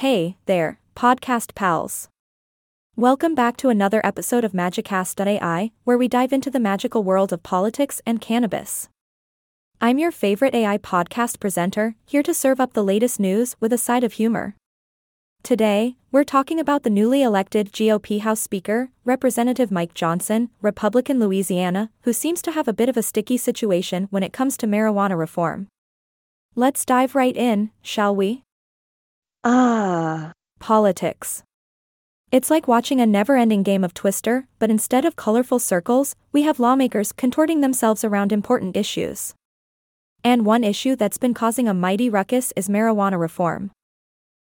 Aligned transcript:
Hey, 0.00 0.36
there, 0.44 0.78
podcast 0.94 1.54
pals. 1.54 2.10
Welcome 2.96 3.34
back 3.34 3.56
to 3.56 3.70
another 3.70 4.02
episode 4.04 4.44
of 4.44 4.52
Magicast.ai, 4.52 5.70
where 5.84 5.96
we 5.96 6.06
dive 6.06 6.34
into 6.34 6.50
the 6.50 6.60
magical 6.60 7.02
world 7.02 7.32
of 7.32 7.42
politics 7.42 8.02
and 8.04 8.20
cannabis. 8.20 8.90
I'm 9.80 9.98
your 9.98 10.10
favorite 10.10 10.54
AI 10.54 10.76
podcast 10.76 11.40
presenter, 11.40 11.94
here 12.04 12.22
to 12.24 12.34
serve 12.34 12.60
up 12.60 12.74
the 12.74 12.84
latest 12.84 13.18
news 13.18 13.56
with 13.58 13.72
a 13.72 13.78
side 13.78 14.04
of 14.04 14.12
humor. 14.12 14.54
Today, 15.42 15.96
we're 16.12 16.24
talking 16.24 16.60
about 16.60 16.82
the 16.82 16.90
newly 16.90 17.22
elected 17.22 17.72
GOP 17.72 18.20
House 18.20 18.40
Speaker, 18.40 18.90
Representative 19.06 19.70
Mike 19.70 19.94
Johnson, 19.94 20.50
Republican 20.60 21.18
Louisiana, 21.18 21.90
who 22.02 22.12
seems 22.12 22.42
to 22.42 22.52
have 22.52 22.68
a 22.68 22.74
bit 22.74 22.90
of 22.90 22.98
a 22.98 23.02
sticky 23.02 23.38
situation 23.38 24.08
when 24.10 24.22
it 24.22 24.34
comes 24.34 24.58
to 24.58 24.66
marijuana 24.66 25.16
reform. 25.16 25.68
Let's 26.54 26.84
dive 26.84 27.14
right 27.14 27.34
in, 27.34 27.70
shall 27.80 28.14
we? 28.14 28.42
Ah, 29.48 30.32
Politics. 30.58 31.44
It's 32.32 32.50
like 32.50 32.66
watching 32.66 33.00
a 33.00 33.06
never 33.06 33.36
ending 33.36 33.62
game 33.62 33.84
of 33.84 33.94
Twister, 33.94 34.48
but 34.58 34.70
instead 34.70 35.04
of 35.04 35.14
colorful 35.14 35.60
circles, 35.60 36.16
we 36.32 36.42
have 36.42 36.58
lawmakers 36.58 37.12
contorting 37.12 37.60
themselves 37.60 38.02
around 38.02 38.32
important 38.32 38.76
issues. 38.76 39.34
And 40.24 40.44
one 40.44 40.64
issue 40.64 40.96
that's 40.96 41.16
been 41.16 41.32
causing 41.32 41.68
a 41.68 41.74
mighty 41.74 42.10
ruckus 42.10 42.52
is 42.56 42.68
marijuana 42.68 43.20
reform. 43.20 43.70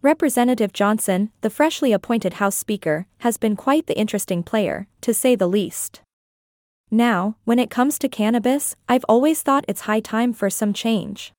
Representative 0.00 0.72
Johnson, 0.72 1.32
the 1.42 1.50
freshly 1.50 1.92
appointed 1.92 2.34
House 2.34 2.56
Speaker, 2.56 3.06
has 3.18 3.36
been 3.36 3.56
quite 3.56 3.88
the 3.88 3.98
interesting 3.98 4.42
player, 4.42 4.86
to 5.02 5.12
say 5.12 5.34
the 5.34 5.46
least. 5.48 6.00
Now, 6.90 7.36
when 7.44 7.58
it 7.58 7.68
comes 7.68 7.98
to 7.98 8.08
cannabis, 8.08 8.74
I've 8.88 9.04
always 9.06 9.42
thought 9.42 9.66
it's 9.68 9.82
high 9.82 10.00
time 10.00 10.32
for 10.32 10.48
some 10.48 10.72
change. 10.72 11.34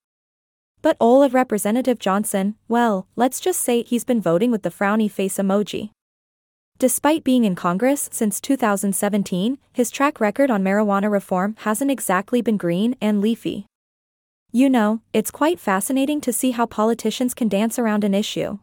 But 0.82 0.96
of 1.00 1.34
Representative 1.34 1.98
Johnson, 1.98 2.56
well, 2.66 3.06
let's 3.14 3.40
just 3.40 3.60
say 3.60 3.82
he's 3.82 4.04
been 4.04 4.20
voting 4.20 4.50
with 4.50 4.62
the 4.62 4.70
frowny 4.70 5.10
face 5.10 5.36
emoji. 5.36 5.90
Despite 6.78 7.24
being 7.24 7.44
in 7.44 7.54
Congress 7.54 8.08
since 8.10 8.40
2017, 8.40 9.58
his 9.74 9.90
track 9.90 10.18
record 10.18 10.50
on 10.50 10.64
marijuana 10.64 11.10
reform 11.10 11.54
hasn't 11.58 11.90
exactly 11.90 12.40
been 12.40 12.56
green 12.56 12.96
and 13.02 13.20
leafy. 13.20 13.66
You 14.50 14.70
know, 14.70 15.02
it's 15.12 15.30
quite 15.30 15.60
fascinating 15.60 16.22
to 16.22 16.32
see 16.32 16.52
how 16.52 16.64
politicians 16.64 17.34
can 17.34 17.48
dance 17.48 17.78
around 17.78 18.02
an 18.02 18.14
issue. 18.14 18.58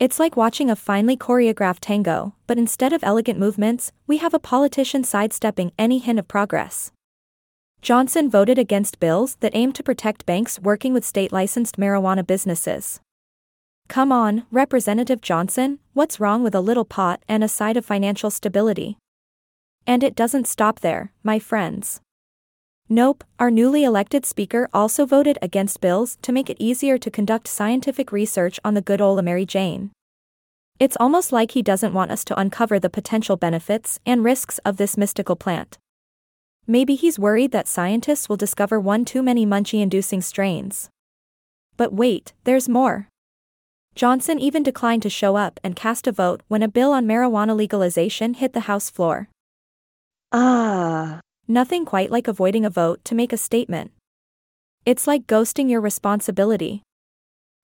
It's 0.00 0.18
like 0.18 0.36
watching 0.36 0.70
a 0.70 0.74
finely 0.76 1.16
choreographed 1.16 1.80
tango, 1.82 2.34
but 2.48 2.58
instead 2.58 2.92
of 2.92 3.04
elegant 3.04 3.38
movements, 3.38 3.92
we 4.06 4.16
have 4.16 4.34
a 4.34 4.40
politician 4.40 5.04
sidestepping 5.04 5.70
any 5.78 5.98
hint 5.98 6.18
of 6.18 6.26
progress. 6.26 6.90
Johnson 7.82 8.28
voted 8.28 8.58
against 8.58 9.00
bills 9.00 9.36
that 9.40 9.54
aim 9.54 9.72
to 9.72 9.82
protect 9.82 10.26
banks 10.26 10.58
working 10.60 10.92
with 10.92 11.04
state 11.04 11.32
licensed 11.32 11.78
marijuana 11.78 12.26
businesses. 12.26 13.00
Come 13.88 14.12
on, 14.12 14.44
Representative 14.50 15.20
Johnson, 15.22 15.78
what's 15.94 16.20
wrong 16.20 16.42
with 16.42 16.54
a 16.54 16.60
little 16.60 16.84
pot 16.84 17.22
and 17.26 17.42
a 17.42 17.48
side 17.48 17.76
of 17.76 17.86
financial 17.86 18.30
stability? 18.30 18.98
And 19.86 20.04
it 20.04 20.14
doesn't 20.14 20.46
stop 20.46 20.80
there, 20.80 21.12
my 21.22 21.38
friends. 21.38 22.00
Nope, 22.88 23.24
our 23.38 23.50
newly 23.50 23.84
elected 23.84 24.26
speaker 24.26 24.68
also 24.74 25.06
voted 25.06 25.38
against 25.40 25.80
bills 25.80 26.18
to 26.22 26.32
make 26.32 26.50
it 26.50 26.56
easier 26.60 26.98
to 26.98 27.10
conduct 27.10 27.48
scientific 27.48 28.12
research 28.12 28.60
on 28.62 28.74
the 28.74 28.82
good 28.82 29.00
old 29.00 29.24
Mary 29.24 29.46
Jane. 29.46 29.90
It's 30.78 30.96
almost 31.00 31.32
like 31.32 31.52
he 31.52 31.62
doesn't 31.62 31.94
want 31.94 32.10
us 32.10 32.24
to 32.24 32.38
uncover 32.38 32.78
the 32.78 32.90
potential 32.90 33.36
benefits 33.36 34.00
and 34.04 34.22
risks 34.22 34.58
of 34.64 34.76
this 34.76 34.96
mystical 34.96 35.36
plant. 35.36 35.78
Maybe 36.70 36.94
he's 36.94 37.18
worried 37.18 37.50
that 37.50 37.66
scientists 37.66 38.28
will 38.28 38.36
discover 38.36 38.78
one 38.78 39.04
too 39.04 39.24
many 39.24 39.44
munchie 39.44 39.82
inducing 39.82 40.22
strains. 40.22 40.88
But 41.76 41.92
wait, 41.92 42.32
there's 42.44 42.68
more. 42.68 43.08
Johnson 43.96 44.38
even 44.38 44.62
declined 44.62 45.02
to 45.02 45.10
show 45.10 45.34
up 45.34 45.58
and 45.64 45.74
cast 45.74 46.06
a 46.06 46.12
vote 46.12 46.44
when 46.46 46.62
a 46.62 46.68
bill 46.68 46.92
on 46.92 47.06
marijuana 47.06 47.56
legalization 47.56 48.34
hit 48.34 48.52
the 48.52 48.68
House 48.70 48.88
floor. 48.88 49.28
ah, 50.30 51.18
Nothing 51.48 51.84
quite 51.84 52.12
like 52.12 52.28
avoiding 52.28 52.64
a 52.64 52.70
vote 52.70 53.04
to 53.06 53.16
make 53.16 53.32
a 53.32 53.36
statement. 53.36 53.90
It's 54.86 55.08
like 55.08 55.26
ghosting 55.26 55.68
your 55.68 55.80
responsibility. 55.80 56.84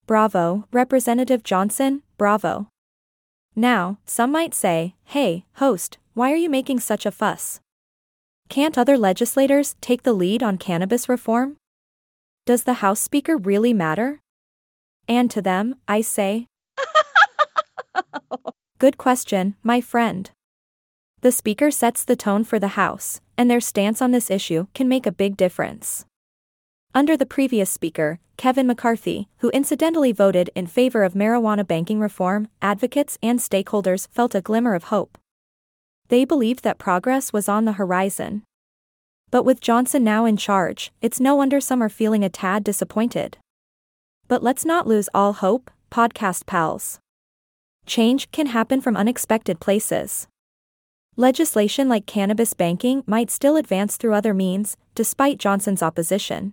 Bravo, 0.09 0.67
Representative 0.73 1.45
Johnson, 1.45 2.03
bravo. 2.19 2.67
Now, 3.55 3.99
some 4.05 4.33
might 4.33 4.53
say, 4.53 4.97
hey, 5.05 5.45
host, 5.63 5.99
why 6.15 6.33
are 6.33 6.43
you 6.45 6.51
making 6.51 6.81
such 6.81 7.07
a 7.07 7.13
fuss? 7.13 7.61
Can't 8.49 8.79
other 8.79 8.97
legislators 8.97 9.75
take 9.81 10.03
the 10.03 10.13
lead 10.13 10.43
on 10.43 10.57
cannabis 10.57 11.09
reform? 11.09 11.57
Does 12.47 12.65
the 12.65 12.75
House 12.75 13.01
Speaker 13.01 13.37
really 13.37 13.73
matter? 13.73 14.21
And 15.09 15.31
to 15.33 15.43
them, 15.43 15.77
I 15.89 16.01
say, 16.01 16.47
Good 18.79 18.99
question, 18.99 19.57
my 19.63 19.81
friend. 19.81 20.31
The 21.23 21.33
Speaker 21.33 21.71
sets 21.71 22.05
the 22.05 22.15
tone 22.15 22.45
for 22.45 22.59
the 22.59 22.77
House, 22.79 23.21
and 23.37 23.51
their 23.51 23.61
stance 23.61 24.01
on 24.01 24.13
this 24.13 24.31
issue 24.31 24.69
can 24.75 24.89
make 24.89 25.07
a 25.07 25.13
big 25.13 25.37
difference. 25.37 26.05
Under 26.95 27.17
the 27.17 27.27
previous 27.27 27.71
Speaker, 27.71 28.21
Kevin 28.37 28.67
McCarthy, 28.67 29.29
who 29.39 29.51
incidentally 29.51 30.13
voted 30.13 30.51
in 30.55 30.67
favor 30.67 31.03
of 31.03 31.15
marijuana 31.15 31.67
banking 31.67 32.01
reform, 32.01 32.49
advocates 32.63 33.19
and 33.23 33.39
stakeholders 33.39 34.09
felt 34.13 34.35
a 34.35 34.41
glimmer 34.41 34.75
of 34.75 34.85
hope. 34.85 35.19
They 36.09 36.25
believed 36.25 36.63
that 36.63 36.79
progress 36.79 37.33
was 37.33 37.49
on 37.49 37.65
the 37.65 37.73
horizon. 37.73 38.43
But 39.31 39.45
with 39.45 39.61
Johnson 39.61 40.05
now 40.05 40.25
in 40.25 40.37
charge, 40.37 40.93
it's 41.03 41.19
no 41.19 41.35
wonder 41.35 41.61
some 41.61 41.83
are 41.83 41.89
feeling 41.89 42.23
a 42.23 42.29
tad 42.29 42.63
disappointed. 42.63 43.39
But 44.29 44.43
let's 44.43 44.65
not 44.65 44.87
lose 44.87 45.09
all 45.13 45.33
hope, 45.33 45.71
podcast 45.91 46.47
pals. 46.47 47.01
Change 47.87 48.31
can 48.31 48.47
happen 48.47 48.81
from 48.81 48.97
unexpected 48.97 49.61
places. 49.61 50.27
Legislation 51.17 51.89
like 51.89 52.07
cannabis 52.07 52.53
banking 52.53 53.03
might 53.07 53.31
still 53.31 53.57
advance 53.57 53.97
through 53.97 54.15
other 54.15 54.35
means, 54.35 54.77
despite 54.95 55.39
Johnson's 55.39 55.83
opposition. 55.83 56.53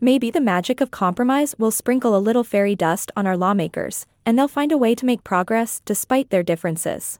Maybe 0.00 0.30
the 0.30 0.40
magic 0.40 0.80
of 0.80 0.90
compromise 0.90 1.54
will 1.58 1.70
sprinkle 1.70 2.16
a 2.16 2.18
little 2.18 2.44
fairy 2.44 2.74
dust 2.74 3.10
on 3.16 3.26
our 3.26 3.36
lawmakers, 3.36 4.06
and 4.24 4.38
they'll 4.38 4.48
find 4.48 4.72
a 4.72 4.78
way 4.78 4.94
to 4.94 5.06
make 5.06 5.24
progress 5.24 5.80
despite 5.84 6.30
their 6.30 6.42
differences. 6.42 7.18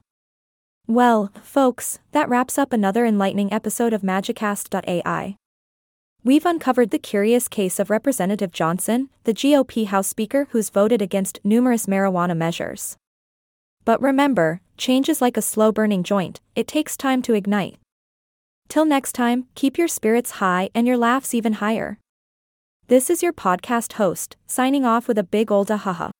Well, 0.87 1.33
folks, 1.43 1.99
that 2.13 2.29
wraps 2.29 2.59
up 2.59 2.71
another 2.71 3.07
enlightening 3.07 3.51
episode 3.51 3.95
of 3.95 4.03
Magicast.ai. 4.03 5.37
We've 6.23 6.45
uncovered 6.45 6.91
the 6.91 6.99
curious 6.99 7.49
case 7.49 7.79
of 7.79 7.89
Representative 7.89 8.53
Johnson, 8.53 9.09
the 9.25 9.33
GOP 9.33 9.87
House 9.87 10.09
Speaker 10.09 10.47
who's 10.51 10.69
voted 10.69 11.01
against 11.01 11.41
numerous 11.43 11.87
marijuana 11.87 12.37
measures. 12.37 12.99
But 13.87 14.01
remember, 14.03 14.61
change 14.77 15.09
is 15.09 15.23
like 15.23 15.39
a 15.39 15.43
slow 15.43 15.73
burning 15.73 16.03
joint, 16.03 16.43
it 16.55 16.69
takes 16.69 16.99
time 16.99 17.23
to 17.23 17.35
ignite. 17.35 17.79
Till 18.69 18.85
next 18.85 19.13
time, 19.13 19.47
keep 19.55 19.79
your 19.79 19.89
spirits 19.89 20.33
high 20.33 20.69
and 20.75 20.87
your 20.87 20.99
laughs 20.99 21.33
even 21.33 21.55
higher. 21.55 21.99
This 22.89 23.09
is 23.09 23.23
your 23.23 23.33
podcast 23.33 23.95
host, 23.95 24.37
signing 24.47 24.85
off 24.85 25.09
with 25.09 25.17
a 25.17 25.25
big 25.25 25.51
old 25.51 25.69
ahaha. 25.69 26.11